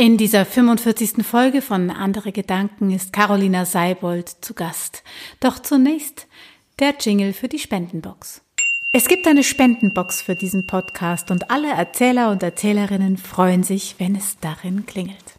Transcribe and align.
In 0.00 0.16
dieser 0.16 0.46
45. 0.46 1.26
Folge 1.26 1.60
von 1.60 1.90
Andere 1.90 2.32
Gedanken 2.32 2.90
ist 2.90 3.12
Carolina 3.12 3.66
Seibold 3.66 4.30
zu 4.30 4.54
Gast. 4.54 5.02
Doch 5.40 5.58
zunächst 5.58 6.26
der 6.78 6.94
Jingle 6.98 7.34
für 7.34 7.48
die 7.48 7.58
Spendenbox. 7.58 8.40
Es 8.92 9.08
gibt 9.08 9.26
eine 9.26 9.44
Spendenbox 9.44 10.22
für 10.22 10.34
diesen 10.34 10.66
Podcast 10.66 11.30
und 11.30 11.50
alle 11.50 11.68
Erzähler 11.68 12.30
und 12.30 12.42
Erzählerinnen 12.42 13.18
freuen 13.18 13.62
sich, 13.62 13.96
wenn 13.98 14.16
es 14.16 14.38
darin 14.40 14.86
klingelt. 14.86 15.34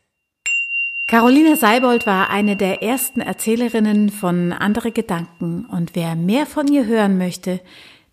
Carolina 1.08 1.56
Seibold 1.56 2.06
war 2.06 2.30
eine 2.30 2.56
der 2.56 2.84
ersten 2.84 3.20
Erzählerinnen 3.22 4.10
von 4.10 4.54
Andere 4.54 4.92
Gedanken 4.92 5.66
und 5.66 5.96
wer 5.96 6.16
mehr 6.16 6.46
von 6.46 6.72
ihr 6.72 6.86
hören 6.86 7.18
möchte, 7.18 7.62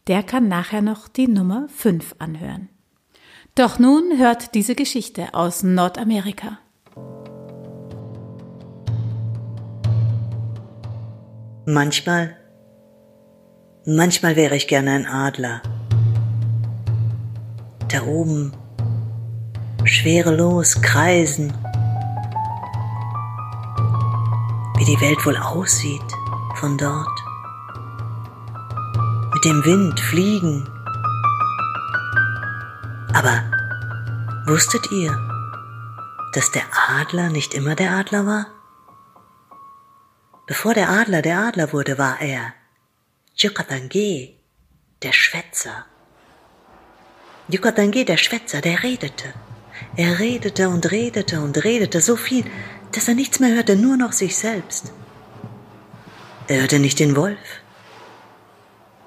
der 0.07 0.23
kann 0.23 0.49
nachher 0.49 0.81
noch 0.81 1.09
die 1.09 1.29
Nummer 1.29 1.69
5 1.77 2.15
anhören. 2.19 2.71
Doch 3.59 3.81
nun 3.81 4.17
hört 4.17 4.55
diese 4.55 4.77
Geschichte 4.77 5.35
aus 5.35 5.65
Nordamerika. 5.65 6.61
Manchmal, 11.67 12.37
manchmal 13.85 14.37
wäre 14.37 14.55
ich 14.55 14.69
gerne 14.69 14.93
ein 14.93 15.07
Adler. 15.07 15.61
Da 17.89 18.03
oben, 18.05 18.53
schwerelos 19.83 20.81
kreisen. 20.81 21.53
Wie 24.77 24.85
die 24.85 25.01
Welt 25.01 25.27
wohl 25.27 25.37
aussieht 25.37 26.01
von 26.61 26.79
dort. 26.79 27.25
Mit 29.35 29.45
dem 29.45 29.65
Wind 29.65 29.99
fliegen 29.99 30.78
aber 33.19 33.43
wusstet 34.47 34.93
ihr, 34.93 35.13
dass 36.35 36.53
der 36.53 36.63
Adler 36.89 37.31
nicht 37.31 37.53
immer 37.53 37.75
der 37.75 37.91
Adler 37.91 38.27
war? 38.27 38.47
Bevor 40.47 40.73
der 40.73 40.89
Adler 40.89 41.21
der 41.21 41.41
Adler 41.41 41.73
wurde, 41.73 41.99
war 41.99 42.21
er 42.21 42.55
Yucatangue, 43.37 44.37
der 45.03 45.13
Schwätzer. 45.13 45.85
Yucatangue, 47.49 48.05
der 48.05 48.19
Schwätzer, 48.19 48.61
der 48.61 48.85
redete. 48.85 49.35
Er 49.97 50.21
redete 50.21 50.69
und 50.69 50.89
redete 50.93 51.41
und 51.41 51.65
redete 51.65 52.01
so 52.01 52.15
viel, 52.15 52.45
dass 52.93 53.09
er 53.09 53.15
nichts 53.15 53.41
mehr 53.41 53.53
hörte, 53.57 53.75
nur 53.75 53.97
noch 53.97 54.13
sich 54.13 54.37
selbst. 54.37 54.93
Er 56.47 56.61
hörte 56.61 56.79
nicht 56.79 57.01
den 57.01 57.17
Wolf. 57.17 57.49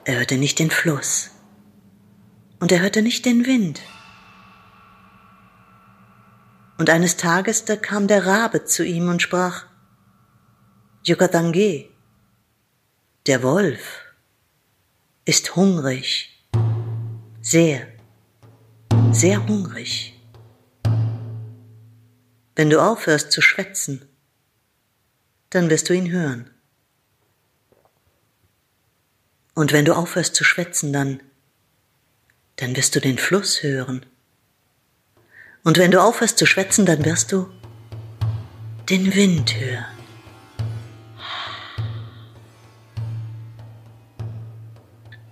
Er 0.03 0.17
hörte 0.17 0.37
nicht 0.37 0.59
den 0.59 0.69
Fluss. 0.69 1.31
Und 2.59 2.73
er 2.73 2.81
hörte 2.81 3.01
nicht 3.01 3.25
den 3.25 3.45
Wind. 3.45 3.79
Und 6.81 6.89
eines 6.89 7.15
Tages 7.15 7.63
da 7.65 7.75
kam 7.75 8.07
der 8.07 8.25
Rabe 8.25 8.65
zu 8.65 8.83
ihm 8.83 9.07
und 9.07 9.21
sprach, 9.21 9.67
Yucatangue, 11.03 11.91
der 13.27 13.43
Wolf 13.43 13.99
ist 15.23 15.55
hungrig, 15.55 16.43
sehr, 17.39 17.85
sehr 19.11 19.47
hungrig. 19.47 20.19
Wenn 22.55 22.71
du 22.71 22.81
aufhörst 22.81 23.31
zu 23.31 23.43
schwätzen, 23.43 24.09
dann 25.51 25.69
wirst 25.69 25.87
du 25.87 25.93
ihn 25.93 26.09
hören. 26.09 26.49
Und 29.53 29.71
wenn 29.71 29.85
du 29.85 29.95
aufhörst 29.95 30.33
zu 30.33 30.43
schwätzen, 30.43 30.91
dann, 30.91 31.21
dann 32.55 32.75
wirst 32.75 32.95
du 32.95 32.99
den 32.99 33.19
Fluss 33.19 33.61
hören. 33.61 34.03
Und 35.63 35.77
wenn 35.77 35.91
du 35.91 36.01
aufhörst 36.01 36.37
zu 36.37 36.45
schwätzen, 36.45 36.85
dann 36.85 37.05
wirst 37.05 37.31
du 37.31 37.49
den 38.89 39.13
Wind 39.13 39.55
hören. 39.59 39.85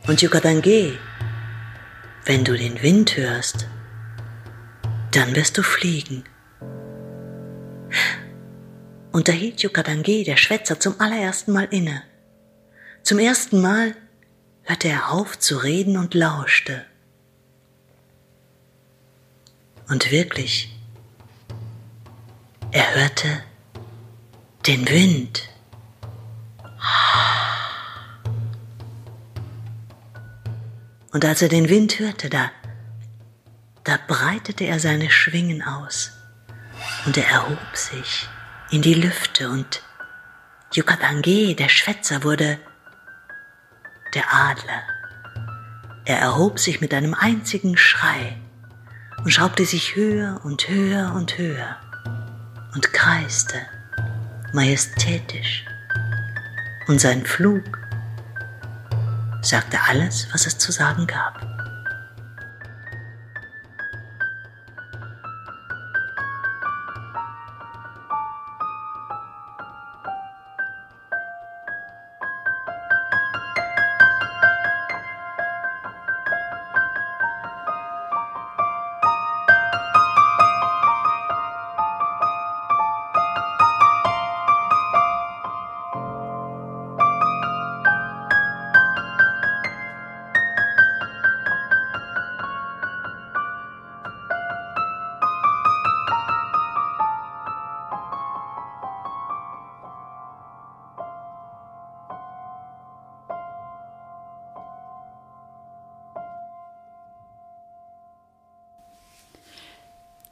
Und 0.08 0.22
Yucatangue, 0.22 0.98
wenn 2.26 2.44
du 2.44 2.58
den 2.58 2.82
Wind 2.82 3.18
hörst, 3.18 3.68
dann 5.12 5.36
wirst 5.36 5.58
du 5.58 5.64
fliegen. 5.64 6.24
Und 9.12 9.28
da 9.28 9.32
hielt 9.32 9.62
Yucatangue, 9.62 10.24
der 10.24 10.38
Schwätzer, 10.38 10.80
zum 10.80 11.00
allerersten 11.00 11.52
Mal 11.52 11.68
inne. 11.72 12.04
Zum 13.04 13.18
ersten 13.18 13.62
Mal 13.62 13.96
hörte 14.64 14.88
er 14.88 15.12
auf 15.12 15.40
zu 15.40 15.58
reden 15.58 15.98
und 15.98 16.14
lauschte. 16.14 16.86
Und 19.90 20.12
wirklich, 20.12 20.72
er 22.72 22.94
hörte 22.94 23.44
den 24.68 24.88
Wind. 24.88 25.50
Und 31.12 31.26
als 31.26 31.42
er 31.42 31.50
den 31.50 31.70
Wind 31.70 31.98
hörte, 31.98 32.30
da, 32.30 32.52
da 33.84 33.98
breitete 34.08 34.66
er 34.66 34.80
seine 34.80 35.10
Schwingen 35.10 35.64
aus 35.64 36.12
und 37.08 37.18
er 37.18 37.28
erhob 37.28 37.76
sich 37.76 38.30
in 38.70 38.84
die 38.84 38.94
Lüfte 38.94 39.50
und 39.50 39.82
Yucatangue, 40.72 41.56
der 41.56 41.70
Schwätzer, 41.70 42.24
wurde 42.24 42.60
der 44.14 44.32
Adler. 44.32 44.84
Er 46.06 46.20
erhob 46.20 46.60
sich 46.60 46.80
mit 46.80 46.94
einem 46.94 47.16
einzigen 47.16 47.76
Schrei 47.76 48.38
und 49.24 49.32
schraubte 49.32 49.66
sich 49.66 49.96
höher 49.96 50.40
und 50.44 50.68
höher 50.68 51.14
und 51.16 51.38
höher 51.38 51.78
und 52.74 52.94
kreiste 52.94 53.60
majestätisch. 54.54 55.66
Und 56.88 57.00
sein 57.00 57.26
Flug 57.26 57.64
sagte 59.42 59.78
alles, 59.88 60.28
was 60.32 60.48
es 60.48 60.58
zu 60.58 60.72
sagen 60.72 61.08
gab. 61.08 61.69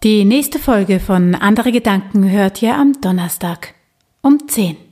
Die 0.07 0.23
nächste 0.23 0.57
Folge 0.57 1.01
von 1.01 1.35
Andere 1.35 1.73
Gedanken 1.73 2.31
hört 2.31 2.61
ihr 2.61 2.77
am 2.77 2.93
Donnerstag 3.01 3.73
um 4.21 4.47
10. 4.47 4.86